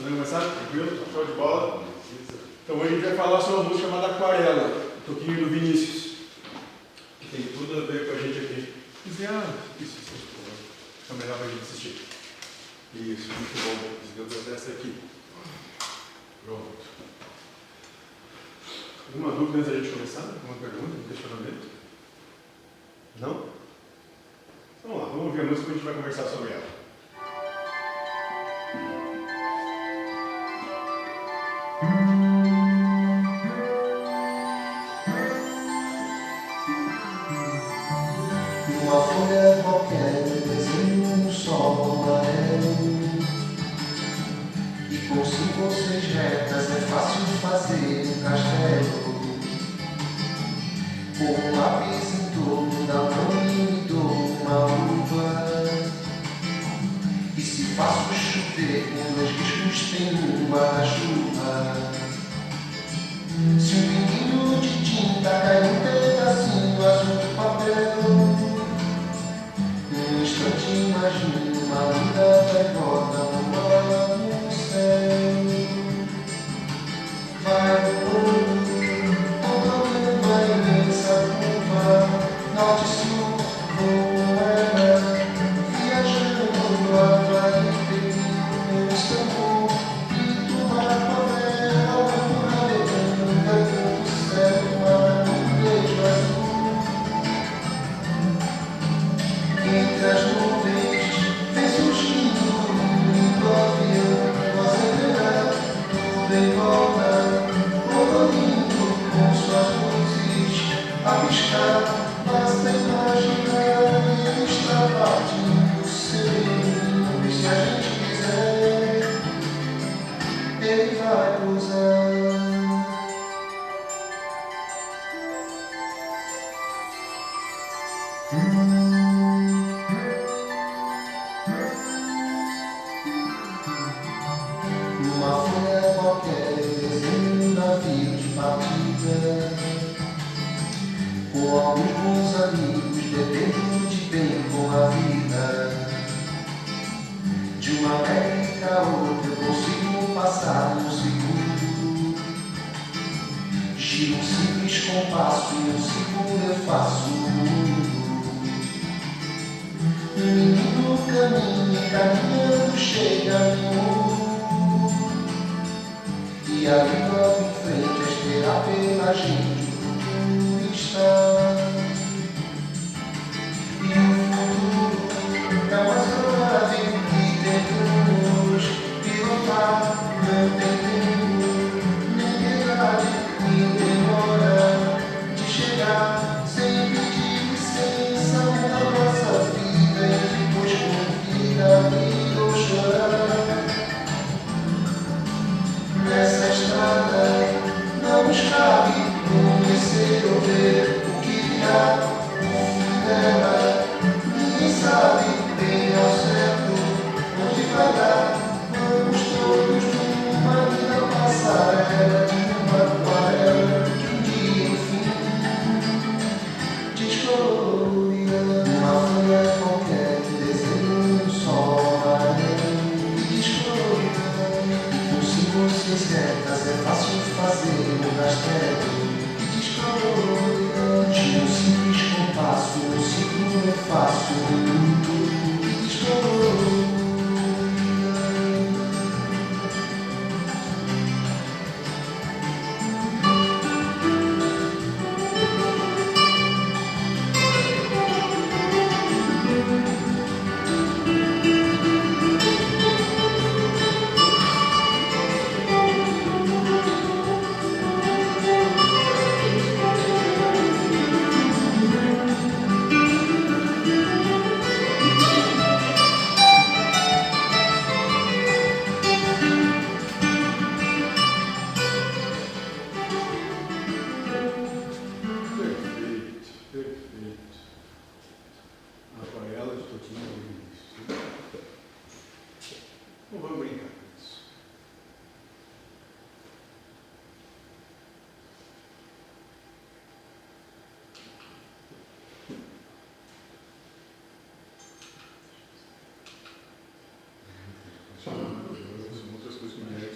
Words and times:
Tá 0.00 0.04
Podemos 0.04 0.30
começar? 0.30 0.54
Tranquilo? 0.54 1.04
Tá 1.04 1.12
show 1.12 1.26
de 1.26 1.32
bola? 1.32 1.84
Então 2.64 2.76
hoje 2.76 2.86
a 2.86 2.96
gente 2.96 3.04
vai 3.04 3.16
falar 3.16 3.40
sobre 3.40 3.60
uma 3.60 3.64
música 3.64 3.86
chamada 3.86 4.06
Aquarela, 4.06 4.68
um 4.96 5.14
toquinho 5.14 5.44
do 5.44 5.50
Vinícius, 5.50 6.16
que 7.20 7.28
tem 7.28 7.42
tudo 7.52 7.82
a 7.82 7.86
ver 7.86 8.06
com 8.06 8.12
a 8.12 8.18
gente 8.18 8.38
aqui. 8.38 8.74
Enviado. 9.06 9.52
Isso, 9.78 9.98
isso, 9.98 10.14
isso. 10.14 11.10
É 11.10 11.14
melhor 11.14 11.36
pra 11.36 11.48
gente 11.48 11.60
assistir. 11.60 12.00
Isso, 12.94 13.28
muito 13.28 13.62
bom. 13.62 13.98
Desligamos 14.00 14.38
até 14.38 14.56
essa 14.56 14.70
aqui. 14.70 14.94
Pronto. 16.46 16.78
Alguma 19.12 19.32
dúvida 19.32 19.58
antes 19.58 19.70
da 19.70 19.78
gente 19.80 19.92
começar? 19.92 20.22
Alguma 20.22 20.56
pergunta? 20.60 20.96
Um 20.96 21.08
questionamento? 21.08 21.68
Não? 23.20 23.30
Então 24.78 24.90
vamos 24.92 25.02
lá, 25.02 25.08
vamos 25.10 25.26
ouvir 25.26 25.40
a 25.42 25.44
música 25.44 25.68
e 25.68 25.70
a 25.70 25.74
gente 25.74 25.84
vai 25.84 25.94
conversar 25.94 26.24
sobre 26.24 26.52
ela. 26.52 26.79
pequenas 58.66 59.16
né? 59.16 59.34
que 59.36 59.62
custem 59.62 60.12
uma 60.46 60.84
chuva. 60.84 61.76
Se 63.58 63.74
um 63.74 63.82
pinguinho 63.88 64.60
de 64.60 64.72
tinta 64.84 65.30
cai 65.30 65.62
um 65.62 65.76
pedacinho 65.80 66.86
azul 66.86 67.16
de 67.16 67.28
papel, 67.34 67.74
é 69.92 70.12
um 70.12 70.22
instante 70.22 70.70
imagina 70.70 71.38
uma 71.64 71.82
linda 71.92 72.26
gaivota. 72.52 73.09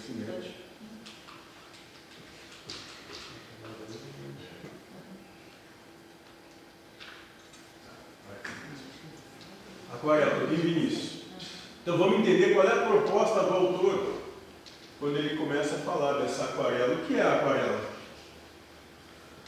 Fascinante. 0.05 0.53
Aquarela, 9.91 10.47
de 10.47 10.55
Vinícius. 10.57 11.23
Então 11.81 11.97
vamos 11.97 12.19
entender 12.19 12.53
qual 12.53 12.67
é 12.67 12.71
a 12.71 12.85
proposta 12.85 13.43
do 13.43 13.53
autor 13.53 14.21
quando 14.99 15.17
ele 15.17 15.37
começa 15.37 15.75
a 15.75 15.79
falar 15.79 16.21
dessa 16.21 16.43
aquarela. 16.43 16.93
O 16.93 17.05
que 17.07 17.15
é 17.15 17.21
a 17.23 17.37
aquarela? 17.37 17.89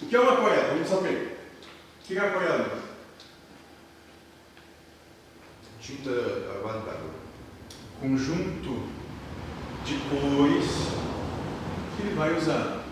O 0.02 0.06
que 0.08 0.16
é 0.16 0.20
uma 0.20 0.34
aquarela? 0.34 0.74
Vamos 0.74 0.90
saber. 0.90 1.40
O 2.02 2.04
que 2.04 2.18
é 2.18 2.20
a 2.20 2.28
aquarela? 2.30 2.84
Tinta 5.80 6.10
aguardada. 6.10 7.28
Conjunto 8.02 8.97
de 9.88 9.96
cores 10.10 10.68
que 11.96 12.04
ele 12.04 12.16
vai 12.16 12.38
usar. 12.38 12.84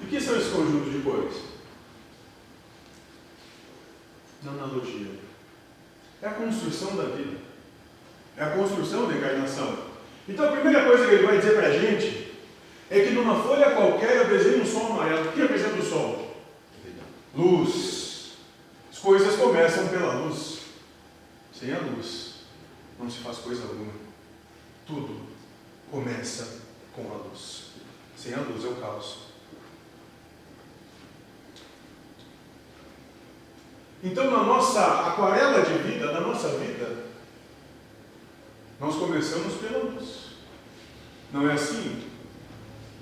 E 0.00 0.04
o 0.04 0.08
que 0.08 0.18
são 0.18 0.36
esses 0.36 0.50
conjuntos 0.50 0.90
de 0.90 1.00
cores? 1.00 1.34
Na 4.42 4.52
analogia. 4.52 5.10
É 6.22 6.28
a 6.28 6.32
construção 6.32 6.96
da 6.96 7.04
vida. 7.04 7.36
É 8.36 8.44
a 8.44 8.50
construção 8.50 9.06
da 9.06 9.14
encarnação. 9.14 9.76
Então 10.26 10.48
a 10.48 10.52
primeira 10.52 10.86
coisa 10.86 11.06
que 11.06 11.14
ele 11.14 11.26
vai 11.26 11.38
dizer 11.38 11.54
para 11.54 11.68
a 11.68 11.78
gente 11.78 12.34
é 12.90 13.00
que 13.00 13.10
numa 13.10 13.42
folha 13.42 13.72
qualquer 13.72 14.16
eu 14.16 14.28
desenho 14.28 14.62
um 14.62 14.66
sol 14.66 14.92
amarelo. 14.92 15.28
O 15.28 15.32
que 15.32 15.40
representa 15.40 15.78
o 15.78 15.84
sol? 15.84 16.34
Luz. 17.34 18.36
As 18.90 18.98
coisas 18.98 19.36
começam 19.36 19.88
pela 19.88 20.14
luz. 20.14 20.60
Sem 21.52 21.72
a 21.74 21.78
luz 21.78 22.36
não 22.98 23.10
se 23.10 23.18
faz 23.18 23.38
coisa 23.38 23.62
alguma. 23.62 23.92
Tudo 24.86 25.35
começa 25.90 26.60
com 26.94 27.02
a 27.10 27.16
luz. 27.28 27.70
Sem 28.16 28.34
a 28.34 28.40
luz 28.40 28.64
é 28.64 28.68
o 28.68 28.76
caos. 28.76 29.26
Então, 34.02 34.30
na 34.30 34.42
nossa 34.44 35.08
aquarela 35.08 35.62
de 35.62 35.78
vida, 35.78 36.12
na 36.12 36.20
nossa 36.20 36.50
vida, 36.58 37.04
nós 38.78 38.94
começamos 38.96 39.54
pela 39.54 39.78
luz. 39.78 40.26
Não 41.32 41.48
é 41.50 41.54
assim? 41.54 42.08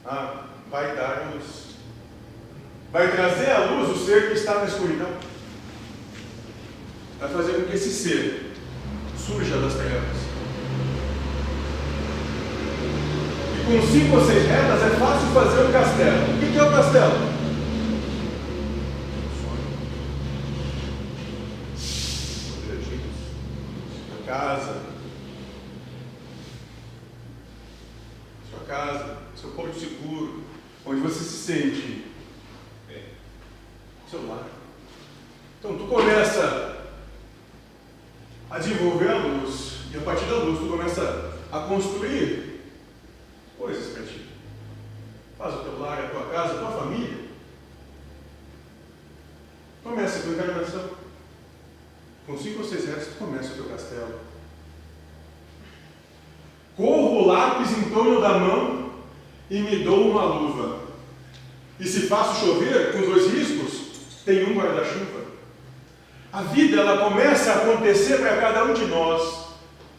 Ah, 0.05 0.47
vai 0.71 0.95
dar 0.95 1.33
luz. 1.33 1.75
Vai 2.91 3.11
trazer 3.11 3.51
à 3.51 3.71
luz 3.71 3.91
o 3.91 4.07
ser 4.07 4.29
que 4.29 4.35
está 4.35 4.61
na 4.61 4.67
escuridão. 4.67 5.19
Vai 7.19 7.29
fazer 7.29 7.55
com 7.55 7.65
que 7.69 7.75
esse 7.75 7.91
ser 7.91 8.53
surja 9.19 9.59
das 9.59 9.75
trevas. 9.75 10.17
E 13.54 13.54
com 13.65 13.87
cinco 13.87 14.17
ou 14.17 14.25
seis 14.27 14.47
retas 14.47 14.83
é 14.83 14.91
fácil 14.97 15.29
fazer 15.29 15.67
um 15.67 15.73
castelo. 15.73 16.35
O 16.35 16.53
que 16.53 16.59
é 16.59 16.63
o 16.63 16.71
castelo? 16.71 17.35
casa, 24.35 24.81
sua 28.51 28.61
casa, 28.67 29.19
seu 29.37 29.51
porto 29.51 29.79
seguro, 29.79 30.43
onde 30.85 31.01
você 31.03 31.23
se 31.23 31.45
sente 31.45 32.05
é, 32.91 33.11
seu 34.11 34.27
lar. 34.27 34.49
Então 35.59 35.79
tu 35.79 35.85
começa 35.85 36.89
a 38.51 38.59
desenvolver 38.59 39.09
a 39.09 39.19
luz, 39.19 39.79
e 39.93 39.97
a 39.97 40.01
partir 40.01 40.25
da 40.27 40.37
luz 40.37 40.59
tu 40.59 40.67
começa 40.67 41.39
a 41.53 41.61
construir 41.61 42.61
coisas 43.57 43.93
para 43.93 44.03
ti. 44.03 44.27
Faz 45.39 45.55
o 45.55 45.59
teu 45.59 45.79
lar, 45.79 45.99
a 45.99 46.09
tua 46.09 46.27
casa, 46.27 46.55
a 46.55 46.59
tua 46.59 46.73
família. 46.73 47.25
Começa 49.83 50.21
com 50.21 50.31
a 50.31 50.33
encarnação. 50.33 51.05
Com 52.27 52.39
cinco 52.39 52.61
ou 52.61 52.65
seis 52.65 52.87
retos, 52.87 53.09
tu 53.09 53.19
começa 53.19 53.53
o 53.53 53.57
teu 53.57 53.65
castelo. 53.67 54.21
Corro 56.77 57.23
o 57.23 57.27
lápis 57.27 57.71
em 57.77 57.91
torno 57.91 58.21
da 58.21 58.39
mão 58.39 58.91
e 59.51 59.61
me 59.61 59.85
dou 59.85 60.11
uma 60.11 60.25
luva. 60.25 60.85
E 61.79 61.85
se 61.85 62.09
faço 62.09 62.47
chover 62.47 62.93
com 62.93 63.01
os 63.01 63.07
dois 63.07 63.33
riscos, 63.33 64.23
tem 64.25 64.45
um 64.45 64.55
guarda-chuva. 64.55 65.25
A 66.33 66.43
vida 66.55 66.81
ela 66.81 67.05
começa 67.05 67.51
a 67.51 67.57
acontecer 67.57 68.19
para 68.19 68.39
cada 68.39 68.65
um 68.65 68.73
de 68.73 68.87
nós, 68.87 69.49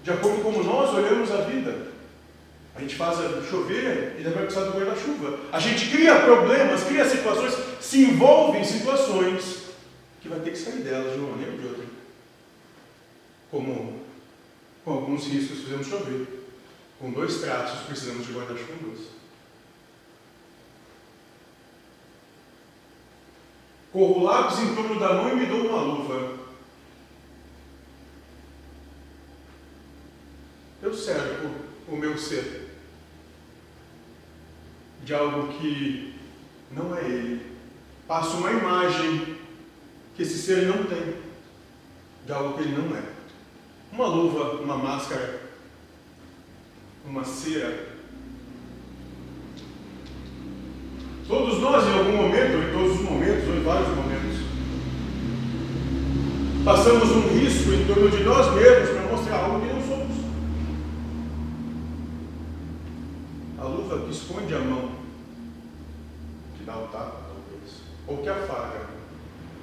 de 0.04 0.12
acordo 0.12 0.42
com 0.42 0.54
como 0.54 0.63
nós 0.63 0.94
olhamos 0.94 1.31
a 1.31 1.42
vida. 1.42 1.94
A 2.75 2.81
gente 2.81 2.96
faz 2.96 3.18
chover 3.50 4.16
e 4.19 4.24
daí 4.24 4.34
vai 4.34 4.44
precisar 4.44 4.66
do 4.66 4.78
guarda-chuva. 4.78 5.40
A 5.52 5.60
gente 5.60 5.90
cria 5.90 6.19
problemas, 6.22 6.84
cria 6.84 7.06
situações, 7.06 7.54
se 7.80 8.04
envolve 8.04 8.57
em 8.57 8.63
situações 8.63 9.66
que 10.22 10.28
vai 10.28 10.40
ter 10.40 10.52
que 10.52 10.57
sair 10.57 10.80
delas 10.80 11.13
de 11.13 11.19
uma 11.19 11.30
maneira 11.30 11.52
ou 11.52 11.57
de 11.57 11.68
outra 11.68 11.86
como 13.56 14.01
com 14.84 14.92
alguns 14.92 15.25
riscos 15.28 15.60
fizemos 15.60 15.88
chover. 15.88 16.28
Com 17.00 17.12
dois 17.12 17.40
tratos 17.40 17.81
precisamos 17.88 18.28
de 18.28 18.34
guarda-chuvas. 18.34 19.00
Corro 23.92 24.24
lápis 24.24 24.60
em 24.60 24.75
torno 24.75 25.00
da 25.00 25.13
mão 25.13 25.30
e 25.30 25.36
me 25.36 25.46
dou 25.46 25.68
uma 25.68 25.81
luva. 25.81 26.45
Cerco 30.96 31.50
o 31.88 31.96
meu 31.96 32.18
ser 32.18 32.70
de 35.04 35.14
algo 35.14 35.54
que 35.54 36.16
não 36.72 36.96
é 36.98 37.02
ele. 37.02 37.56
Passo 38.08 38.38
uma 38.38 38.52
imagem 38.52 39.38
que 40.16 40.24
esse 40.24 40.38
ser 40.38 40.64
não 40.68 40.84
tem, 40.86 41.16
de 42.26 42.32
algo 42.32 42.58
que 42.58 42.64
ele 42.64 42.76
não 42.76 42.96
é 42.96 43.16
uma 43.96 44.08
luva, 44.08 44.62
uma 44.62 44.78
máscara, 44.78 45.40
uma 47.06 47.24
cera. 47.24 47.96
Todos 51.28 51.60
nós, 51.60 51.88
em 51.88 51.98
algum 51.98 52.18
momento, 52.18 52.56
ou 52.56 52.64
em 52.64 52.72
todos 52.74 53.00
os 53.00 53.10
momentos, 53.10 53.48
ou 53.48 53.56
em 53.56 53.64
vários 53.64 53.88
momentos, 53.96 54.40
passamos 56.64 57.10
um 57.10 57.40
risco 57.40 57.72
em 57.72 57.88
torno 57.88 58.12
de 58.12 58.24
nós 58.24 58.54
mesmos 58.54 58.90
para 58.90 59.12
mostrar 59.12 59.38
algo 59.38 59.62
que 59.62 59.74
não 59.74 59.82
somos. 59.82 60.16
A 63.60 63.64
luva 63.64 64.06
que 64.06 64.14
esconde 64.25 64.56
a 64.56 64.60
mão, 64.60 64.92
que 66.58 66.63
dá 66.63 66.75
o 66.77 66.88
tapa, 66.88 67.22
talvez, 67.27 67.82
ou 68.08 68.17
que 68.17 68.29
afaga 68.29 68.88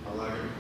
a 0.07 0.15
lágrima. 0.15 0.51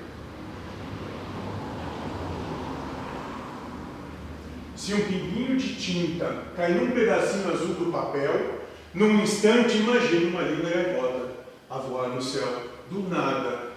Se 4.74 4.94
um 4.94 5.04
pinguinho 5.06 5.56
de 5.56 5.76
tinta 5.76 6.46
cai 6.56 6.74
num 6.74 6.90
pedacinho 6.90 7.52
azul 7.52 7.74
do 7.74 7.92
papel, 7.92 8.62
num 8.92 9.22
instante 9.22 9.76
imagine 9.76 10.26
uma 10.26 10.42
linda 10.42 10.68
gaivota 10.68 11.30
a 11.70 11.78
voar 11.78 12.08
no 12.08 12.20
céu. 12.20 12.70
Do 12.90 13.08
nada, 13.08 13.70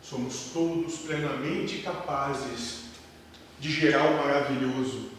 somos 0.00 0.52
todos 0.54 0.96
plenamente 1.00 1.82
capazes 1.82 2.84
de 3.60 3.70
gerar 3.70 4.06
o 4.06 4.16
maravilhoso. 4.16 5.10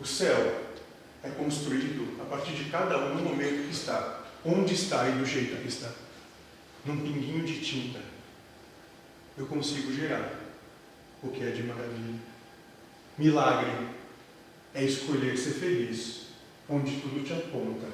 O 0.00 0.04
céu 0.04 0.67
é 1.28 1.30
construído 1.32 2.20
a 2.20 2.24
partir 2.24 2.52
de 2.52 2.70
cada 2.70 2.96
um 2.98 3.14
no 3.16 3.22
momento 3.22 3.66
que 3.66 3.74
está, 3.74 4.24
onde 4.44 4.74
está 4.74 5.08
e 5.08 5.12
do 5.12 5.26
jeito 5.26 5.60
que 5.60 5.68
está. 5.68 5.92
Num 6.84 6.96
pinguinho 6.96 7.44
de 7.44 7.60
tinta, 7.60 8.00
eu 9.36 9.46
consigo 9.46 9.92
gerar 9.92 10.32
o 11.22 11.28
que 11.28 11.42
é 11.42 11.50
de 11.50 11.62
maravilha. 11.62 12.20
Milagre 13.18 13.88
é 14.74 14.84
escolher 14.84 15.36
ser 15.36 15.54
feliz 15.54 16.28
onde 16.68 17.00
tudo 17.00 17.24
te 17.24 17.32
aponta 17.32 17.88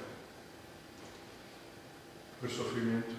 para 2.41 2.49
o 2.49 2.53
sofrimento. 2.53 3.15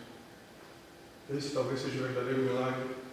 Esse 1.35 1.49
talvez 1.49 1.81
seja 1.81 1.97
o 1.97 2.03
verdadeiro 2.03 2.43
milagre. 2.43 3.04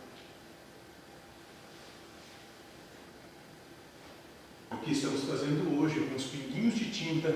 O 4.73 4.79
que 4.79 4.93
estamos 4.93 5.23
fazendo 5.25 5.79
hoje 5.79 6.01
com 6.01 6.15
os 6.15 6.25
pinguinhos 6.25 6.75
de 6.75 6.91
tinta 6.91 7.35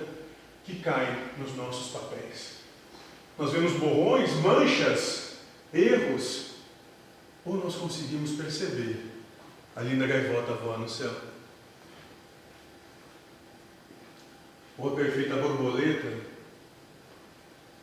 que 0.65 0.81
caem 0.81 1.17
nos 1.39 1.55
nossos 1.55 1.93
papéis. 1.93 2.57
Nós 3.39 3.53
vemos 3.53 3.73
borrões, 3.75 4.33
manchas, 4.37 5.37
erros, 5.73 6.53
ou 7.45 7.57
nós 7.57 7.77
conseguimos 7.77 8.33
perceber 8.33 9.13
a 9.77 9.83
linda 9.83 10.07
gaivota 10.07 10.55
voar 10.55 10.79
no 10.79 10.89
céu. 10.89 11.15
ou 14.79 14.93
a 14.93 14.97
perfeita 14.97 15.37
borboleta 15.37 16.13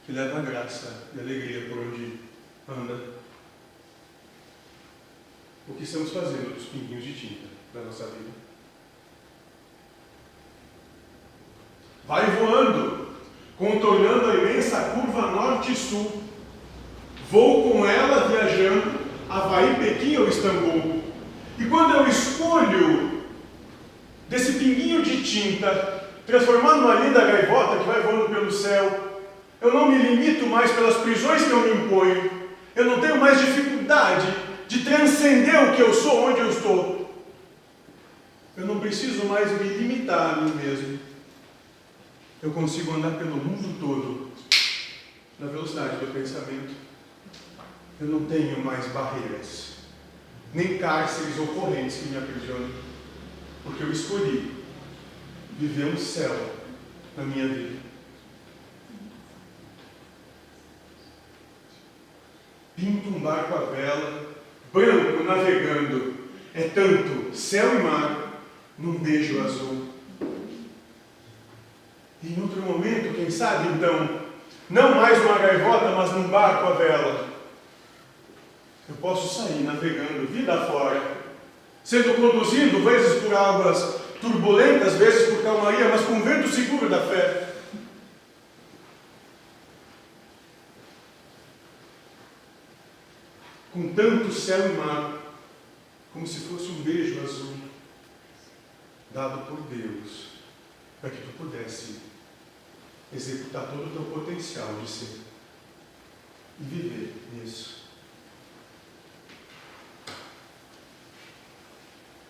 que 0.06 0.12
leva 0.12 0.42
graça 0.42 1.10
e 1.16 1.20
alegria 1.20 1.68
por 1.70 1.80
onde 1.80 2.20
anda. 2.68 3.14
O 5.68 5.74
que 5.76 5.84
estamos 5.84 6.12
fazendo 6.12 6.54
dos 6.54 6.66
pinguinhos 6.66 7.04
de 7.04 7.14
tinta 7.14 7.48
da 7.74 7.82
nossa 7.82 8.06
vida? 8.08 8.53
Vai 12.08 12.26
voando, 12.32 13.08
contornando 13.58 14.30
a 14.30 14.36
imensa 14.36 14.78
curva 14.96 15.32
norte 15.32 15.72
e 15.72 15.76
sul. 15.76 16.24
Vou 17.32 17.72
com 17.72 17.86
ela 17.86 18.28
viajando, 18.28 19.00
Havaí, 19.30 19.76
Pequim 19.76 20.18
ou 20.18 20.28
Istambul. 20.28 21.04
E 21.58 21.66
quando 21.66 21.96
eu 21.96 22.08
escolho 22.08 23.24
desse 24.28 24.54
pinguinho 24.54 25.02
de 25.02 25.24
tinta 25.24 26.04
transformar 26.26 26.76
numa 26.76 26.96
linda 26.96 27.26
gaivota 27.26 27.78
que 27.78 27.86
vai 27.86 28.02
voando 28.02 28.34
pelo 28.34 28.52
céu, 28.52 29.14
eu 29.62 29.74
não 29.74 29.90
me 29.90 29.98
limito 29.98 30.46
mais 30.48 30.72
pelas 30.72 30.98
prisões 30.98 31.44
que 31.44 31.52
eu 31.52 31.62
me 31.62 31.86
imponho, 31.86 32.32
eu 32.76 32.86
não 32.86 33.00
tenho 33.00 33.18
mais 33.18 33.40
dificuldade 33.40 34.28
de 34.68 34.80
transcender 34.84 35.64
o 35.64 35.76
que 35.76 35.82
eu 35.82 35.94
sou, 35.94 36.30
onde 36.30 36.40
eu 36.40 36.50
estou. 36.50 37.10
Eu 38.58 38.66
não 38.66 38.80
preciso 38.80 39.26
mais 39.26 39.52
me 39.52 39.68
limitar 39.68 40.34
a 40.34 40.42
mim 40.42 40.52
mesmo. 40.52 40.93
Eu 42.44 42.52
consigo 42.52 42.92
andar 42.92 43.18
pelo 43.18 43.38
mundo 43.38 43.80
todo 43.80 44.30
na 45.40 45.48
velocidade 45.48 46.06
do 46.06 46.14
pensamento. 46.14 46.74
Eu 48.02 48.08
não 48.08 48.26
tenho 48.26 48.62
mais 48.66 48.86
barreiras, 48.88 49.76
nem 50.54 50.78
cárceres 50.78 51.40
ou 51.40 51.48
correntes 51.48 52.00
que 52.00 52.10
me 52.10 52.18
aprisionam, 52.18 52.70
porque 53.64 53.84
eu 53.84 53.92
escolhi 53.94 54.52
viver 55.58 55.86
um 55.86 55.98
céu 55.98 56.38
na 57.16 57.24
minha 57.24 57.48
vida. 57.48 57.80
Pinto 62.76 63.08
um 63.08 63.22
barco 63.22 63.56
à 63.56 63.66
vela, 63.68 64.36
branco 64.74 65.24
navegando, 65.24 66.14
é 66.54 66.64
tanto 66.64 67.34
céu 67.34 67.80
e 67.80 67.84
mar 67.84 68.44
num 68.78 69.00
beijo 69.00 69.42
azul. 69.42 69.83
Em 72.24 72.42
outro 72.42 72.62
momento, 72.62 73.16
quem 73.16 73.30
sabe 73.30 73.68
então, 73.68 74.22
não 74.70 74.96
mais 74.96 75.20
uma 75.20 75.40
gaivota, 75.40 75.90
mas 75.90 76.14
num 76.14 76.30
barco 76.30 76.68
à 76.68 76.72
vela, 76.76 77.28
eu 78.88 78.96
posso 78.96 79.42
sair 79.42 79.62
navegando 79.64 80.28
vida 80.28 80.66
fora, 80.66 81.18
sendo 81.84 82.16
conduzido 82.16 82.82
vezes 82.82 83.22
por 83.22 83.34
águas 83.36 84.02
turbulentas, 84.22 84.94
vezes 84.94 85.34
por 85.34 85.44
calmaria, 85.44 85.90
mas 85.90 86.06
com 86.06 86.22
vento 86.22 86.48
seguro 86.48 86.88
da 86.88 87.02
fé. 87.02 87.56
Com 93.74 93.94
tanto 93.94 94.32
céu 94.32 94.70
e 94.70 94.78
mar, 94.78 95.18
como 96.14 96.26
se 96.26 96.40
fosse 96.42 96.68
um 96.68 96.84
beijo 96.84 97.22
azul, 97.22 97.58
dado 99.12 99.46
por 99.46 99.60
Deus, 99.64 100.28
para 101.02 101.10
que 101.10 101.18
tu 101.18 101.34
pudesse 101.38 102.13
executar 103.16 103.68
todo 103.68 103.88
o 103.88 103.90
teu 103.90 104.04
potencial 104.04 104.74
de 104.82 104.90
ser 104.90 105.20
e 106.60 106.64
viver 106.64 107.14
nisso. 107.34 107.84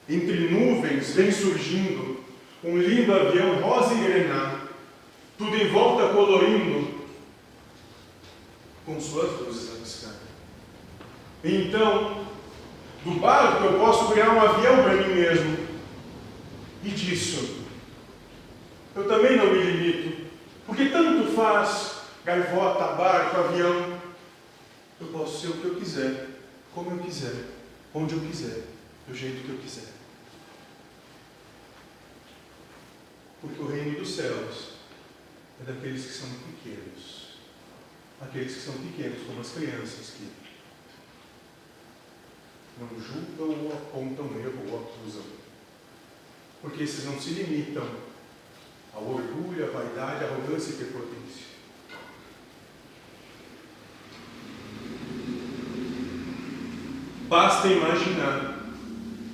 Entre 0.09 0.49
nuvens 0.49 1.15
vem 1.15 1.31
surgindo 1.31 2.23
um 2.63 2.77
lindo 2.77 3.13
avião 3.13 3.61
rosa 3.61 3.93
e 3.93 4.03
grená, 4.03 4.61
tudo 5.37 5.55
em 5.55 5.67
volta 5.69 6.13
colorindo 6.13 7.03
com 8.85 8.99
suas 8.99 9.39
luzes 9.39 9.73
a 9.73 9.79
piscar. 9.79 10.15
Então, 11.43 12.25
do 13.03 13.11
barco 13.19 13.63
eu 13.65 13.79
posso 13.79 14.11
criar 14.11 14.31
um 14.31 14.41
avião 14.41 14.83
para 14.83 14.95
mim 14.95 15.13
mesmo. 15.13 15.57
E 16.83 16.89
disso, 16.89 17.63
eu 18.95 19.07
também 19.07 19.37
não 19.37 19.47
me 19.47 19.63
limito, 19.63 20.27
porque 20.65 20.89
tanto 20.89 21.31
faz 21.31 22.03
gaivota, 22.25 22.95
barco, 22.95 23.37
avião. 23.37 24.01
Eu 24.99 25.07
posso 25.07 25.41
ser 25.41 25.47
o 25.47 25.57
que 25.57 25.65
eu 25.65 25.75
quiser, 25.75 26.29
como 26.73 26.91
eu 26.91 27.03
quiser, 27.03 27.45
onde 27.93 28.15
eu 28.15 28.21
quiser, 28.21 28.63
do 29.07 29.13
jeito 29.13 29.43
que 29.43 29.49
eu 29.49 29.57
quiser. 29.57 29.91
Porque 33.41 33.61
o 33.61 33.67
reino 33.67 33.99
dos 33.99 34.15
céus 34.15 34.75
é 35.61 35.71
daqueles 35.71 36.05
que 36.05 36.13
são 36.13 36.29
pequenos. 36.29 37.33
Aqueles 38.21 38.55
que 38.55 38.61
são 38.61 38.73
pequenos, 38.75 39.27
como 39.27 39.41
as 39.41 39.51
crianças 39.51 40.11
que 40.11 40.31
não 42.79 42.87
julgam 42.99 43.65
ou 43.65 43.73
apontam 43.73 44.25
erro 44.39 44.71
ou 44.71 44.79
acusam. 44.79 45.23
Porque 46.61 46.83
esses 46.83 47.03
não 47.03 47.19
se 47.19 47.31
limitam 47.31 47.85
ao 48.93 49.03
orgulho, 49.03 49.65
à 49.65 49.71
vaidade, 49.71 50.23
à 50.23 50.27
arrogância 50.27 50.71
e 50.71 50.77
prepotência. 50.77 51.52
Basta 57.33 57.67
imaginar. 57.67 58.59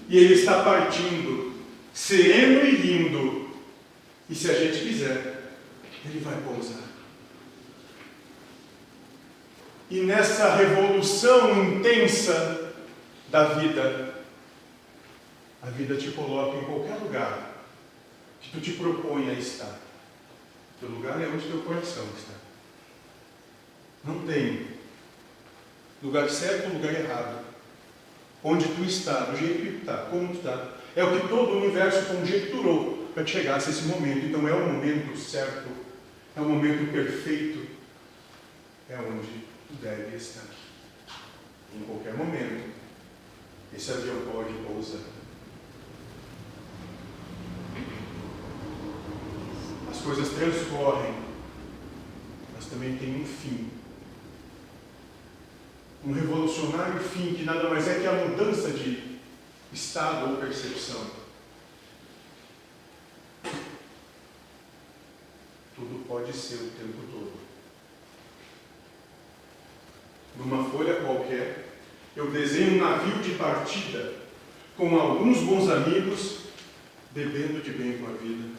E 0.07 0.17
ele 0.17 0.35
está 0.35 0.63
partindo, 0.63 1.53
sereno 1.93 2.63
e 2.63 2.71
lindo, 2.71 3.49
e 4.29 4.33
se 4.33 4.49
a 4.49 4.53
gente 4.53 4.79
quiser, 4.85 5.51
ele 6.05 6.21
vai 6.21 6.39
pousar. 6.39 6.81
E 9.91 9.99
nessa 9.99 10.55
revolução 10.55 11.61
intensa 11.61 12.71
da 13.27 13.55
vida, 13.55 14.15
a 15.61 15.69
vida 15.69 15.97
te 15.97 16.11
coloca 16.11 16.55
em 16.55 16.63
qualquer 16.63 16.95
lugar 17.03 17.65
que 18.39 18.49
tu 18.51 18.61
te 18.61 18.71
propõe 18.71 19.29
a 19.29 19.33
estar. 19.33 19.77
O 20.77 20.79
teu 20.79 20.89
lugar 20.89 21.21
é 21.21 21.27
onde 21.27 21.49
teu 21.49 21.63
coração 21.63 22.05
está. 22.17 22.35
Não 24.05 24.25
tem 24.25 24.67
lugar 26.01 26.29
certo 26.29 26.67
ou 26.67 26.75
lugar 26.75 26.93
errado. 26.93 27.38
Onde 28.43 28.67
tu 28.69 28.83
está, 28.83 29.25
do 29.25 29.37
jeito 29.37 29.61
que 29.61 29.71
tu 29.71 29.77
está, 29.79 29.97
como 30.05 30.29
tu 30.29 30.37
está. 30.37 30.73
É 30.95 31.03
o 31.03 31.19
que 31.19 31.27
todo 31.27 31.51
o 31.51 31.57
universo 31.57 32.13
conjecturou 32.13 33.09
para 33.13 33.23
que 33.23 33.31
chegasse 33.31 33.69
esse 33.69 33.83
momento. 33.83 34.25
Então 34.25 34.47
é 34.47 34.53
o 34.53 34.73
momento 34.73 35.17
certo, 35.17 35.69
é 36.35 36.41
o 36.41 36.45
momento 36.45 36.91
perfeito, 36.91 37.67
é 38.89 38.97
onde 38.97 39.27
tu 39.67 39.73
deve 39.81 40.15
estar. 40.15 40.45
Em 41.75 41.81
qualquer 41.83 42.13
momento, 42.13 42.69
esse 43.75 43.91
avião 43.91 44.15
pode 44.31 44.53
pousar. 44.65 45.01
As 49.91 49.97
coisas 50.01 50.29
transcorrem, 50.29 51.13
mas 52.55 52.65
também 52.65 52.97
tem 52.97 53.21
um 53.21 53.25
fim. 53.25 53.78
Um 56.05 56.13
revolucionário 56.13 56.99
fim 56.99 57.33
que 57.33 57.43
nada 57.43 57.69
mais 57.69 57.87
é 57.87 57.99
que 57.99 58.07
a 58.07 58.13
mudança 58.13 58.71
de 58.71 59.19
estado 59.73 60.31
ou 60.31 60.37
percepção. 60.37 61.19
tudo 65.79 66.03
pode 66.05 66.33
ser 66.33 66.55
o 66.55 66.71
tempo 66.71 66.99
todo. 67.09 67.31
Numa 70.37 70.69
folha 70.69 70.95
qualquer, 70.95 71.69
eu 72.15 72.29
desenho 72.29 72.75
um 72.75 72.85
navio 72.85 73.21
de 73.23 73.31
partida 73.31 74.13
com 74.75 74.97
alguns 74.99 75.39
bons 75.39 75.69
amigos, 75.69 76.39
bebendo 77.11 77.61
de 77.61 77.71
bem 77.71 77.97
com 77.97 78.07
a 78.07 78.17
vida. 78.17 78.49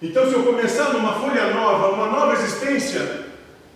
Então, 0.00 0.28
se 0.28 0.34
eu 0.34 0.44
começar 0.44 0.92
numa 0.92 1.18
folha 1.18 1.54
nova, 1.54 1.94
uma 1.94 2.06
nova 2.06 2.34
existência, 2.34 3.00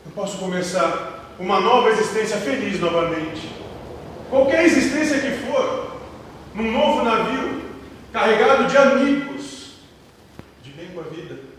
eu 0.05 0.13
posso 0.15 0.39
começar 0.39 1.10
uma 1.41 1.59
nova 1.59 1.89
existência 1.89 2.37
feliz 2.37 2.79
novamente. 2.79 3.51
Qualquer 4.29 4.67
existência 4.67 5.19
que 5.19 5.47
for, 5.47 5.99
num 6.55 6.71
novo 6.71 7.03
navio, 7.03 7.63
carregado 8.13 8.69
de 8.69 8.77
amigos, 8.77 9.79
de 10.63 10.71
bem 10.73 10.91
com 10.91 11.01
a 11.01 11.05
vida. 11.05 11.51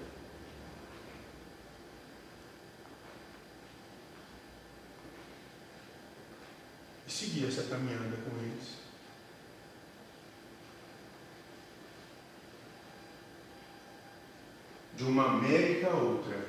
seguir 7.07 7.47
essa 7.47 7.63
caminhada 7.63 8.17
com 8.25 8.35
eles. 8.37 8.77
De 14.95 15.03
uma 15.03 15.25
América 15.25 15.87
a 15.87 15.95
outra, 15.95 16.47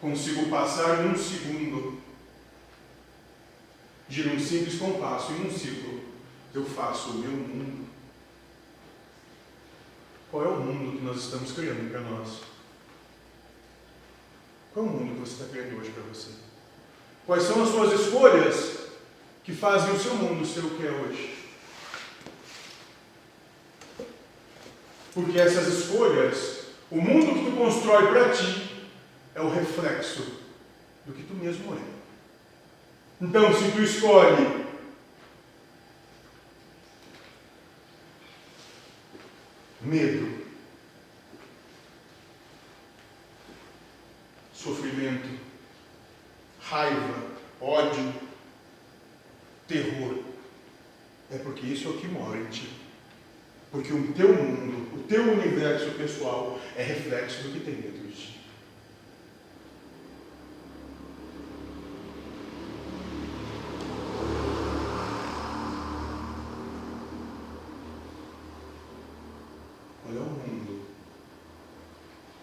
consigo 0.00 0.48
passar 0.48 1.04
num 1.04 1.16
segundo. 1.16 2.05
De 4.08 4.28
um 4.28 4.38
simples 4.38 4.78
compasso 4.78 5.32
em 5.32 5.46
um 5.46 5.50
ciclo, 5.50 6.00
eu 6.54 6.64
faço 6.64 7.10
o 7.10 7.18
meu 7.18 7.30
mundo. 7.30 7.86
Qual 10.30 10.44
é 10.44 10.48
o 10.48 10.60
mundo 10.60 10.98
que 10.98 11.04
nós 11.04 11.18
estamos 11.18 11.52
criando 11.52 11.90
para 11.90 12.00
nós? 12.00 12.40
Qual 14.72 14.86
é 14.86 14.88
o 14.88 14.92
mundo 14.92 15.14
que 15.14 15.20
você 15.20 15.42
está 15.42 15.46
criando 15.46 15.80
hoje 15.80 15.90
para 15.90 16.02
você? 16.02 16.30
Quais 17.26 17.42
são 17.42 17.62
as 17.62 17.68
suas 17.70 18.00
escolhas 18.00 18.86
que 19.46 19.52
fazem 19.52 19.94
o 19.94 19.98
seu 19.98 20.16
mundo 20.16 20.44
ser 20.44 20.58
o 20.58 20.70
que 20.70 20.84
é 20.84 20.90
hoje. 20.90 21.36
Porque 25.14 25.38
essas 25.38 25.68
escolhas, 25.68 26.64
o 26.90 27.00
mundo 27.00 27.32
que 27.32 27.48
tu 27.48 27.56
constrói 27.56 28.08
para 28.08 28.30
ti, 28.30 28.88
é 29.36 29.40
o 29.40 29.48
reflexo 29.48 30.42
do 31.06 31.12
que 31.12 31.22
tu 31.22 31.34
mesmo 31.34 31.74
é. 31.76 31.95
Então, 33.20 33.52
se 33.54 33.72
tu 33.72 33.82
escolhe 33.82 34.66
medo, 39.80 40.44
sofrimento, 44.52 45.28
raiva, 46.60 47.26
ódio, 47.60 48.12
terror. 49.68 50.18
É 51.30 51.38
porque 51.38 51.66
isso 51.66 51.88
é 51.88 51.90
o 51.90 51.98
que 51.98 52.08
mora 52.08 52.38
em 52.38 52.46
ti. 52.46 52.68
Porque 53.70 53.92
o 53.92 54.12
teu 54.12 54.34
mundo, 54.34 54.94
o 54.94 55.02
teu 55.04 55.22
universo 55.32 55.90
pessoal 55.92 56.60
é 56.76 56.82
reflexo 56.82 57.42
do 57.42 57.52
que 57.52 57.60
tem 57.60 57.74
dentro 57.74 58.06
de 58.06 58.12
ti. 58.12 58.40
É 70.08 70.18
o 70.18 70.22
mundo 70.22 70.86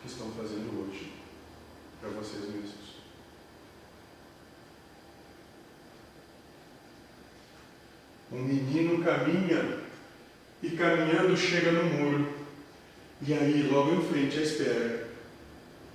que 0.02 0.08
estão 0.08 0.30
fazendo 0.32 0.82
hoje 0.82 1.14
para 2.02 2.10
vocês 2.10 2.44
mesmos? 2.44 2.94
Um 8.34 8.44
menino 8.44 9.02
caminha 9.02 9.80
e 10.62 10.72
caminhando 10.72 11.38
chega 11.38 11.72
no 11.72 11.86
muro. 11.86 12.34
E 13.22 13.34
aí, 13.34 13.70
logo 13.72 13.94
em 13.94 14.10
frente, 14.10 14.40
à 14.40 14.42
espera 14.42 15.08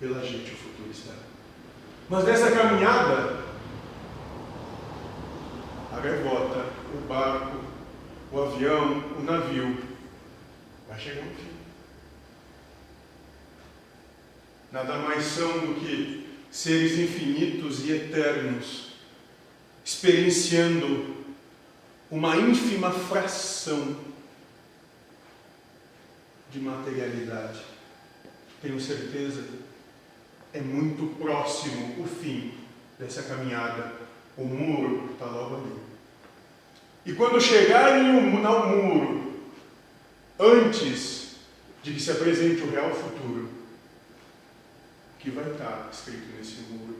pela 0.01 0.25
gente 0.25 0.53
o 0.53 0.57
futuro 0.57 0.91
está. 0.91 1.13
Mas 2.09 2.25
nessa 2.25 2.51
caminhada, 2.51 3.45
a 5.93 6.01
gaivota, 6.01 6.65
o 6.95 7.07
barco, 7.07 7.59
o 8.33 8.41
avião, 8.41 9.05
o 9.19 9.23
navio, 9.23 9.77
vai 10.89 10.99
chegar 10.99 11.27
no 11.27 11.35
fim. 11.35 11.58
Nada 14.71 14.99
mais 14.99 15.25
são 15.25 15.67
do 15.67 15.81
que 15.81 16.29
seres 16.51 16.99
infinitos 16.99 17.85
e 17.87 17.93
eternos, 17.93 18.93
experienciando 19.85 21.17
uma 22.11 22.37
ínfima 22.37 22.91
fração 22.91 23.97
de 26.51 26.61
materialidade. 26.61 27.61
Tenho 28.61 28.81
certeza, 28.81 29.45
é 30.53 30.61
muito 30.61 31.15
próximo 31.17 32.03
o 32.03 32.07
fim 32.07 32.53
dessa 32.99 33.23
caminhada. 33.23 33.93
O 34.37 34.45
muro 34.45 35.11
está 35.13 35.27
logo 35.27 35.57
ali. 35.57 35.77
E 37.07 37.13
quando 37.15 37.41
chegarem 37.41 38.11
ao 38.45 38.69
muro, 38.69 39.33
antes 40.39 41.37
de 41.83 41.95
que 41.95 42.01
se 42.01 42.11
apresente 42.11 42.63
o 42.63 42.71
real 42.71 42.95
futuro, 42.95 43.58
que 45.29 45.37
vai 45.37 45.51
estar 45.51 45.91
escrito 45.93 46.37
nesse 46.37 46.63
muro, 46.71 46.97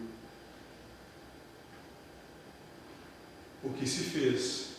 o 3.63 3.71
que 3.71 3.87
se 3.87 4.05
fez 4.05 4.73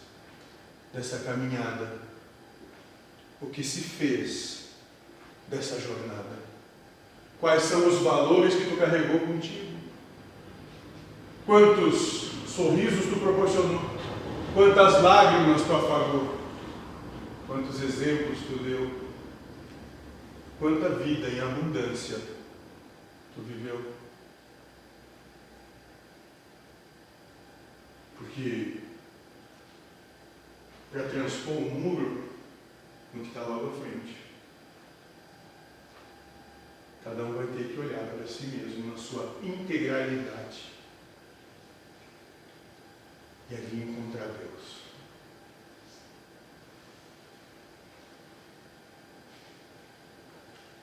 dessa 0.94 1.20
caminhada, 1.20 2.00
o 3.42 3.48
que 3.48 3.64
se 3.64 3.82
fez 3.82 4.70
dessa 5.48 5.80
jornada. 5.80 6.40
Quais 7.40 7.64
são 7.64 7.88
os 7.88 8.02
valores 8.02 8.54
que 8.54 8.70
tu 8.70 8.78
carregou 8.78 9.22
contigo? 9.22 9.80
Quantos 11.46 12.32
sorrisos 12.48 13.06
tu 13.06 13.20
proporcionou? 13.20 13.82
Quantas 14.54 15.02
lágrimas 15.02 15.64
tu 15.64 15.74
afagou? 15.74 16.38
Quantos 17.48 17.82
exemplos 17.82 18.40
tu 18.40 18.64
deu? 18.64 19.10
Quanta 20.60 20.90
vida 20.90 21.30
em 21.30 21.40
abundância 21.40 22.39
tu 23.36 23.42
viveu? 23.42 23.94
Porque 28.18 28.82
para 30.92 31.08
transpor 31.08 31.56
o 31.56 31.72
muro 31.72 32.30
no 33.14 33.22
que 33.22 33.28
está 33.30 33.42
logo 33.42 33.70
à 33.70 33.82
frente. 33.82 34.18
Cada 37.04 37.24
um 37.24 37.34
vai 37.34 37.48
ter 37.48 37.74
que 37.74 37.80
olhar 37.80 38.06
para 38.08 38.28
si 38.28 38.48
mesmo 38.48 38.92
na 38.92 38.98
sua 38.98 39.40
integralidade 39.42 40.72
e 43.50 43.56
ali 43.56 43.84
encontrar 43.84 44.28
Deus. 44.28 44.80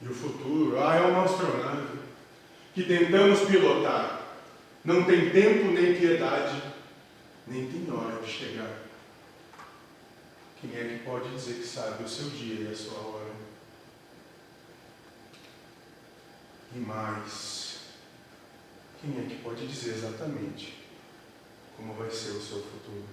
E 0.02 0.08
o 0.08 0.14
futuro, 0.14 0.78
ah, 0.80 0.94
é 0.94 1.00
uma 1.00 1.24
astronave 1.24 1.95
que 2.76 2.84
tentamos 2.84 3.40
pilotar. 3.48 4.20
Não 4.84 5.04
tem 5.04 5.30
tempo 5.30 5.72
nem 5.72 5.94
piedade, 5.94 6.62
nem 7.46 7.66
tem 7.70 7.90
hora 7.90 8.20
de 8.20 8.30
chegar. 8.30 8.82
Quem 10.60 10.78
é 10.78 10.84
que 10.84 11.04
pode 11.04 11.30
dizer 11.30 11.54
que 11.54 11.66
sabe 11.66 12.04
o 12.04 12.08
seu 12.08 12.28
dia 12.28 12.68
e 12.68 12.70
a 12.70 12.76
sua 12.76 12.98
hora? 12.98 13.32
E 16.74 16.78
mais, 16.78 17.78
quem 19.00 19.24
é 19.24 19.26
que 19.26 19.42
pode 19.42 19.66
dizer 19.66 19.94
exatamente 19.94 20.84
como 21.78 21.94
vai 21.94 22.10
ser 22.10 22.32
o 22.32 22.42
seu 22.42 22.58
futuro? 22.58 23.06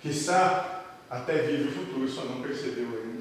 Quizá 0.00 0.84
até 1.10 1.38
vive 1.38 1.70
o 1.70 1.72
futuro, 1.72 2.08
só 2.08 2.24
não 2.24 2.40
percebeu 2.40 3.02
ainda. 3.02 3.15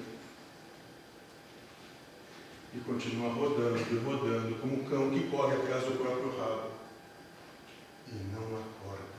E 2.76 2.80
continua 2.82 3.32
rodando 3.32 3.80
e 3.80 3.98
rodando, 4.00 4.56
como 4.60 4.82
um 4.82 4.84
cão 4.84 5.10
que 5.10 5.30
corre 5.30 5.56
atrás 5.56 5.86
do 5.86 5.98
próprio 5.98 6.38
rabo. 6.38 6.72
E 8.10 8.16
não 8.34 8.44
acorda. 8.44 9.16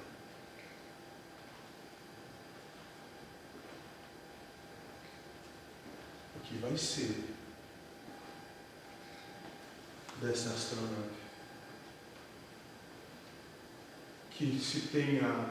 O 6.36 6.40
que 6.40 6.58
vai 6.58 6.76
ser 6.76 7.34
dessa 10.20 10.50
astronave? 10.50 11.16
Que 14.32 14.58
se 14.58 14.80
tenha 14.88 15.50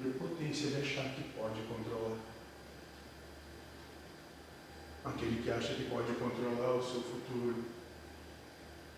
prepotência 0.00 0.70
de 0.70 0.76
achar 0.76 1.14
que 1.14 1.22
pode 1.34 1.60
controlar. 1.62 1.77
Aquele 5.04 5.42
que 5.42 5.50
acha 5.50 5.74
que 5.74 5.88
pode 5.88 6.12
controlar 6.14 6.74
o 6.74 6.82
seu 6.82 7.02
futuro, 7.02 7.64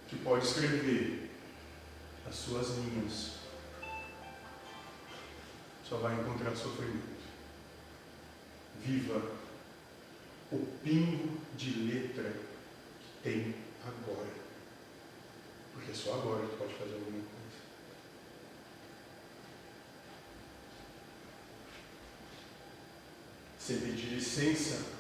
que 0.09 0.17
pode 0.17 0.45
escrever 0.45 1.31
as 2.27 2.35
suas 2.35 2.71
linhas, 2.79 3.41
só 5.89 5.99
vai 5.99 6.15
encontrar 6.21 6.55
sofrimento. 6.57 7.21
Viva 8.83 9.41
o 10.53 10.59
pingo 10.83 11.39
de 11.57 11.71
letra 11.81 12.33
que 13.01 13.23
tem 13.23 13.55
agora. 13.87 14.31
Porque 15.75 15.93
é 15.93 15.95
só 15.95 16.15
agora 16.15 16.47
que 16.47 16.57
pode 16.57 16.75
fazer 16.75 16.95
alguma 16.95 17.11
coisa. 17.11 17.31
Sem 23.59 23.79
pedir 23.79 24.15
licença, 24.15 25.00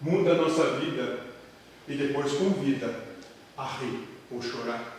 muda 0.00 0.32
a 0.32 0.36
nossa 0.36 0.78
vida 0.78 1.26
e 1.86 1.94
depois 1.94 2.32
convida 2.32 3.04
a 3.56 3.66
rir 3.78 4.08
ou 4.30 4.40
chorar. 4.40 4.98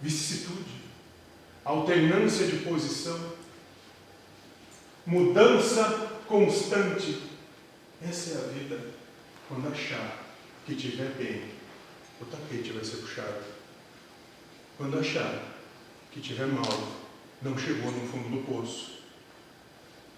Vicissitude, 0.00 0.82
alternância 1.64 2.46
de 2.46 2.58
posição, 2.58 3.32
mudança 5.04 6.10
constante. 6.26 7.22
Essa 8.02 8.38
é 8.38 8.44
a 8.44 8.48
vida 8.48 8.80
quando 9.48 9.68
achar 9.68 10.24
que 10.64 10.72
estiver 10.72 11.10
bem, 11.16 11.50
o 12.20 12.24
tapete 12.24 12.72
vai 12.72 12.84
ser 12.84 12.96
puxado. 12.96 13.44
Quando 14.76 14.98
achar 14.98 15.56
que 16.10 16.20
estiver 16.20 16.46
mal, 16.46 16.64
não 17.40 17.56
chegou 17.56 17.90
no 17.90 18.06
fundo 18.08 18.28
do 18.28 18.46
poço. 18.46 18.96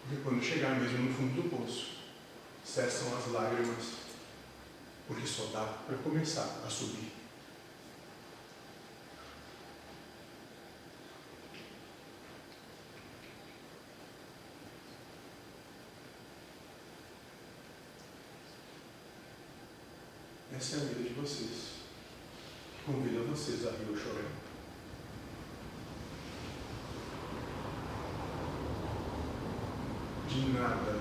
Porque 0.03 0.23
quando 0.23 0.43
chegar 0.43 0.81
mesmo 0.81 0.99
no 0.99 1.15
fundo 1.15 1.43
do 1.43 1.49
poço, 1.49 1.98
cessam 2.69 3.17
as 3.17 3.33
lágrimas, 3.33 3.95
porque 5.07 5.27
só 5.27 5.47
dá 5.47 5.65
para 5.87 5.97
começar 5.99 6.61
a 6.67 6.69
subir. 6.69 7.13
Essa 20.55 20.77
é 20.77 20.81
a 20.81 20.85
vida 20.85 21.09
de 21.09 21.15
vocês. 21.15 21.79
Convido 22.85 23.25
vocês 23.29 23.67
a 23.67 23.71
rir 23.71 23.97
chorando. 23.97 24.39
De 30.29 30.53
nada, 30.53 30.98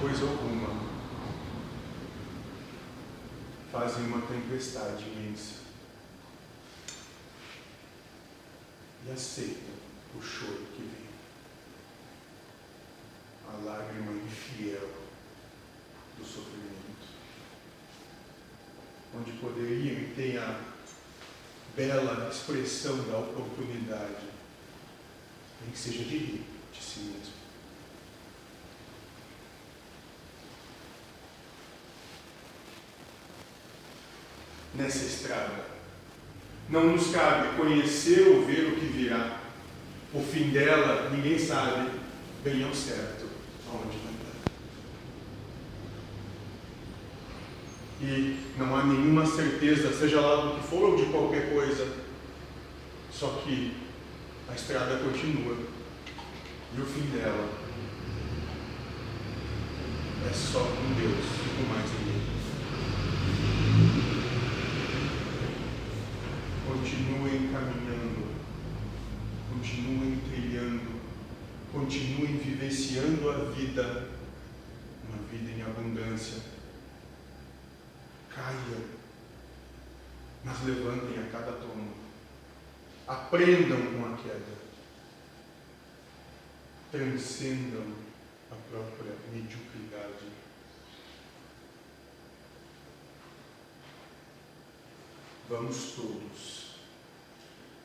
coisa 0.00 0.24
alguma, 0.24 0.80
fazem 3.70 4.06
uma 4.06 4.22
tempestade 4.22 5.04
imensa 5.04 5.56
e 9.06 9.10
aceitam 9.10 9.74
o 10.18 10.22
choro 10.22 10.66
que 10.74 10.80
vem, 10.80 11.06
a 13.46 13.56
lágrima 13.62 14.12
infiel 14.12 14.88
do 16.18 16.24
sofrimento, 16.24 17.06
onde 19.14 19.32
poderiam 19.32 20.14
tem 20.14 20.38
a 20.38 20.62
bela 21.76 22.30
expressão 22.30 22.96
da 23.06 23.18
oportunidade, 23.18 24.30
nem 25.60 25.70
que 25.70 25.78
seja 25.78 26.04
de 26.04 26.16
rir 26.16 26.44
de 26.72 26.82
si 26.82 27.00
mesmo. 27.00 27.39
Nessa 34.74 35.04
estrada. 35.04 35.70
Não 36.68 36.92
nos 36.92 37.10
cabe 37.10 37.56
conhecer 37.56 38.28
ou 38.28 38.44
ver 38.44 38.68
o 38.68 38.76
que 38.76 38.86
virá. 38.86 39.40
O 40.14 40.22
fim 40.22 40.50
dela, 40.50 41.10
ninguém 41.10 41.38
sabe 41.38 41.90
bem 42.44 42.64
ao 42.64 42.74
certo 42.74 43.26
aonde 43.68 43.96
vai 43.98 44.12
dar. 44.12 44.52
E 48.02 48.38
não 48.56 48.76
há 48.76 48.84
nenhuma 48.84 49.26
certeza, 49.26 49.92
seja 49.92 50.20
lá 50.20 50.36
do 50.46 50.60
que 50.60 50.68
for 50.68 50.90
ou 50.90 50.96
de 50.96 51.06
qualquer 51.06 51.52
coisa. 51.52 51.96
Só 53.12 53.42
que 53.44 53.76
a 54.48 54.54
estrada 54.54 54.98
continua. 54.98 55.56
E 56.76 56.80
o 56.80 56.84
fim 56.84 57.02
dela 57.16 57.48
é 60.28 60.32
só 60.32 60.60
com 60.60 60.94
Deus 60.94 61.24
e 61.24 61.56
com 61.56 61.72
mais 61.72 61.90
ninguém. 61.98 62.20
continuem 66.70 67.39
caminhando, 67.50 68.36
continuem 69.50 70.20
trilhando, 70.20 71.00
continuem 71.72 72.38
vivenciando 72.38 73.28
a 73.28 73.50
vida, 73.50 74.08
uma 75.08 75.18
vida 75.28 75.50
em 75.50 75.62
abundância. 75.62 76.42
Caiam, 78.30 78.84
mas 80.44 80.64
levantem 80.64 81.18
a 81.18 81.30
cada 81.30 81.52
tombo. 81.52 81.94
Aprendam 83.08 83.78
com 83.92 84.14
a 84.14 84.16
queda. 84.16 84.60
Transcendam 86.92 87.94
a 88.50 88.54
própria 88.70 89.14
mediocridade. 89.32 90.30
Vamos 95.48 95.92
todos 95.96 96.69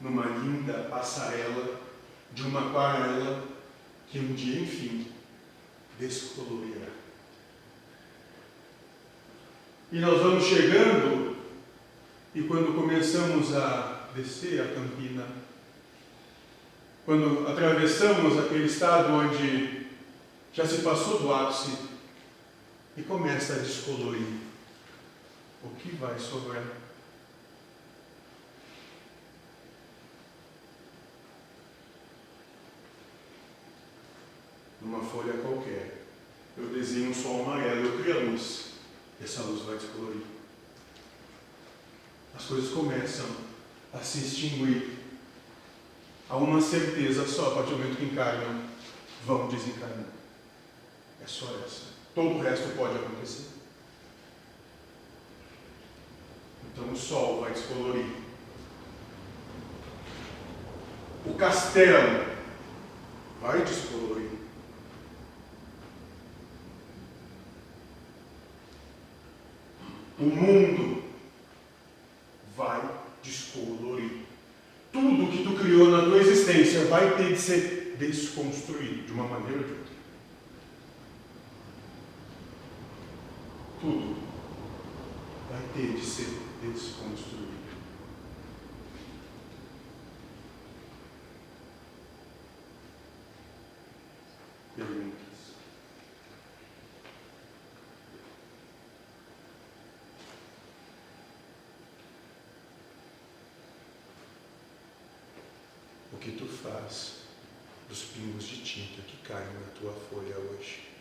numa 0.01 0.25
linda 0.25 0.87
passarela 0.89 1.79
de 2.33 2.43
uma 2.43 2.67
aquarela 2.67 3.43
que 4.09 4.19
um 4.19 4.33
dia, 4.33 4.61
enfim, 4.61 5.07
descolorirá. 5.99 6.87
E 9.91 9.99
nós 9.99 10.21
vamos 10.21 10.43
chegando, 10.43 11.37
e 12.33 12.43
quando 12.43 12.75
começamos 12.75 13.55
a 13.55 14.09
descer 14.15 14.61
a 14.61 14.73
campina, 14.73 15.25
quando 17.05 17.47
atravessamos 17.47 18.37
aquele 18.39 18.65
estado 18.65 19.13
onde 19.13 19.85
já 20.51 20.65
se 20.65 20.81
passou 20.81 21.19
do 21.19 21.33
ápice 21.33 21.77
e 22.97 23.03
começa 23.03 23.53
a 23.53 23.59
descolorir, 23.59 24.27
o 25.63 25.69
que 25.75 25.95
vai 25.95 26.17
sobrar? 26.17 26.63
Numa 34.85 35.03
folha 35.03 35.33
qualquer, 35.33 36.05
eu 36.55 36.67
desenho 36.67 37.09
um 37.09 37.13
sol 37.13 37.43
amarelo, 37.43 37.87
eu 37.87 38.01
crio 38.01 38.17
a 38.17 38.23
luz, 38.31 38.65
e 39.19 39.23
essa 39.23 39.41
luz 39.41 39.63
vai 39.63 39.77
descolorir. 39.77 40.21
As 42.35 42.45
coisas 42.45 42.71
começam 42.71 43.25
a 43.91 43.99
se 43.99 44.19
extinguir. 44.19 44.99
Há 46.29 46.37
uma 46.37 46.61
certeza 46.61 47.27
só, 47.27 47.51
a 47.51 47.55
partir 47.55 47.71
do 47.71 47.77
momento 47.79 47.97
que 47.97 48.05
encarnam, 48.05 48.61
vão 49.25 49.47
desencarnar. 49.47 50.09
É 51.21 51.27
só 51.27 51.45
essa. 51.65 51.95
Todo 52.13 52.35
o 52.35 52.41
resto 52.41 52.75
pode 52.77 52.95
acontecer. 52.95 53.45
Então 56.71 56.91
o 56.91 56.95
sol 56.95 57.41
vai 57.41 57.53
descolorir. 57.53 58.05
O 61.25 61.33
castelo 61.35 62.25
vai 63.41 63.63
descolorir. 63.63 64.44
O 70.19 70.23
mundo 70.23 71.03
vai 72.55 72.81
descolorir. 73.21 74.25
Tudo 74.91 75.31
que 75.31 75.43
tu 75.43 75.53
criou 75.59 75.89
na 75.89 76.03
tua 76.03 76.19
existência 76.19 76.85
vai 76.85 77.17
ter 77.17 77.33
de 77.33 77.39
ser 77.39 77.95
desconstruído 77.99 79.05
de 79.05 79.11
uma 79.11 79.27
maneira 79.27 79.57
ou 79.59 79.63
de 79.63 79.71
outra. 79.71 79.95
Tudo 83.81 84.15
vai 85.49 85.61
ter 85.73 85.93
de 85.93 86.05
ser 86.05 86.27
desconstruído. 86.61 87.55
Perguntas. 94.75 95.25
O 106.11 106.14
que 106.25 106.31
tu 106.31 106.47
faz 106.47 107.17
dos 107.87 108.01
pingos 108.05 108.45
de 108.45 108.57
tinta 108.63 109.03
que 109.03 109.15
caem 109.17 109.45
na 109.53 109.79
tua 109.79 109.93
folha 109.93 110.35
hoje? 110.39 110.94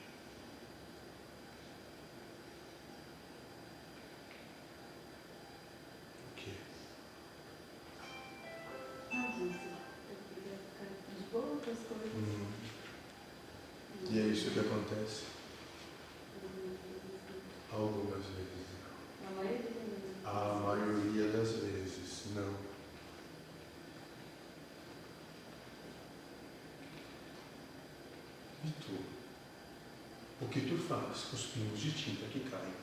Faz 30.89 31.23
com 31.25 31.37
os 31.37 31.47
pingos 31.47 31.81
de 31.81 31.93
tinta 31.93 32.27
que 32.27 32.41
caem 32.41 32.75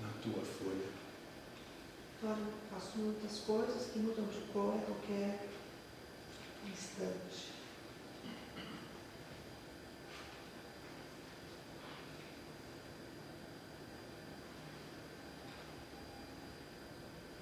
na 0.00 0.08
tua 0.22 0.44
folha? 0.44 0.88
Claro, 2.20 2.52
faço 2.70 2.98
muitas 2.98 3.38
coisas 3.40 3.90
que 3.90 3.98
mudam 3.98 4.24
de 4.26 4.40
cor 4.52 4.74
a 4.76 4.82
qualquer 4.82 5.48
instante. 6.66 7.50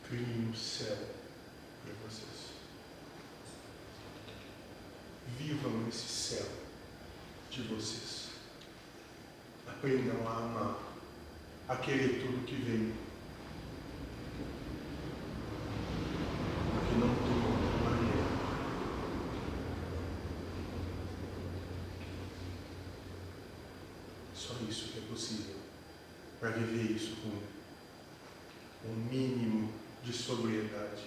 Crie 0.08 0.48
um 0.48 0.54
céu 0.54 0.96
para 1.84 1.92
vocês. 2.08 2.50
Vivam 5.38 5.88
esse 5.88 6.08
céu 6.08 6.46
de 7.50 7.62
vocês. 7.62 8.29
Aprendam 9.80 10.28
a 10.28 10.36
amar, 10.36 10.78
a 11.66 11.76
querer 11.76 12.20
tudo 12.20 12.44
que 12.44 12.54
vem. 12.56 12.92
Porque 16.74 16.94
não 16.96 17.08
tem 17.08 17.36
outra 17.46 17.90
maneira. 17.90 18.26
Só 24.34 24.52
isso 24.68 24.92
que 24.92 24.98
é 24.98 25.02
possível 25.08 25.56
para 26.38 26.50
viver 26.50 26.94
isso 26.94 27.16
com 27.22 28.90
um 28.90 28.96
mínimo 29.10 29.72
de 30.04 30.12
sobriedade. 30.12 31.06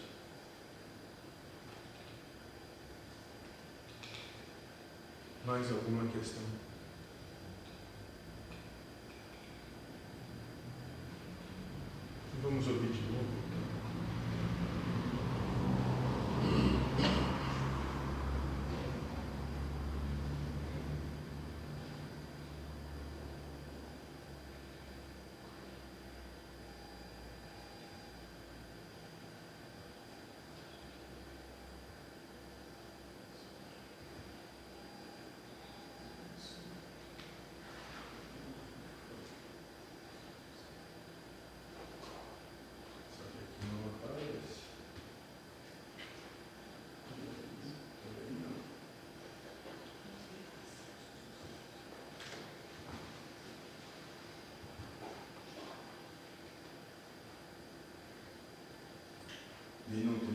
Mais 5.46 5.72
alguma 5.72 6.12
questão? 6.12 6.73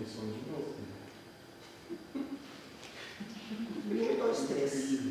lições 0.09 0.35
de 0.35 0.51
novo. 0.51 0.75
Um, 3.91 4.19
dois, 4.19 4.39
três. 4.49 5.08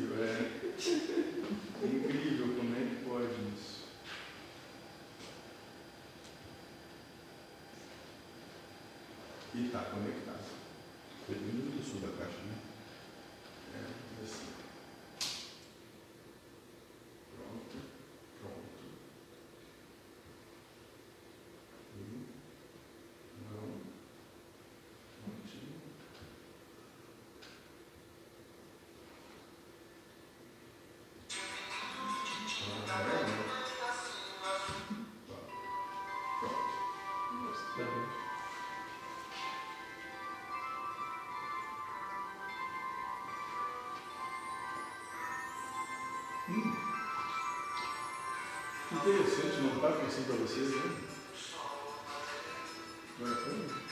interessante, 49.08 49.60
não 49.62 49.76
está 49.76 49.88
acontecendo 49.88 50.26
para 50.26 50.36
vocês, 50.36 50.70
né? 50.70 50.82
Não 53.18 53.26
é 53.26 53.87